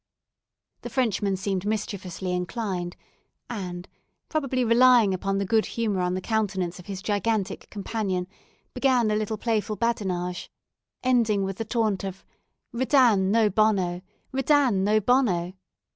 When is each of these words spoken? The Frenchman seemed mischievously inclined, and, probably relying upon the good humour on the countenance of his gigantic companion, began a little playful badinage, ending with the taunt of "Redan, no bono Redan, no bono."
The 0.81 0.89
Frenchman 0.89 1.37
seemed 1.37 1.63
mischievously 1.63 2.33
inclined, 2.33 2.97
and, 3.51 3.87
probably 4.29 4.63
relying 4.65 5.13
upon 5.13 5.37
the 5.37 5.45
good 5.45 5.67
humour 5.67 6.01
on 6.01 6.15
the 6.15 6.21
countenance 6.21 6.79
of 6.79 6.87
his 6.87 7.03
gigantic 7.03 7.69
companion, 7.69 8.25
began 8.73 9.11
a 9.11 9.15
little 9.15 9.37
playful 9.37 9.75
badinage, 9.75 10.49
ending 11.03 11.43
with 11.43 11.57
the 11.57 11.65
taunt 11.65 12.03
of 12.03 12.25
"Redan, 12.73 13.29
no 13.29 13.47
bono 13.51 14.01
Redan, 14.31 14.83
no 14.83 14.99
bono." 14.99 15.53